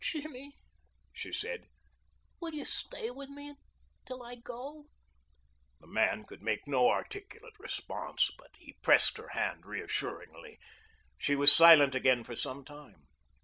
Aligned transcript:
"Jimmy," 0.03 0.57
she 1.13 1.31
said, 1.31 1.67
"will 2.39 2.55
you 2.55 2.65
stay 2.65 3.11
with 3.11 3.29
me 3.29 3.53
until 3.99 4.23
I 4.23 4.33
go?" 4.33 4.85
The 5.79 5.85
man 5.85 6.23
could 6.25 6.41
make 6.41 6.67
no 6.67 6.89
articulate 6.89 7.59
response, 7.59 8.31
but 8.35 8.55
he 8.57 8.73
pressed 8.81 9.19
her 9.19 9.27
hand 9.27 9.63
reassuringly. 9.67 10.57
She 11.19 11.35
was 11.35 11.55
silent 11.55 11.93
again 11.93 12.23
for 12.23 12.35
some 12.35 12.65
time. 12.65 13.09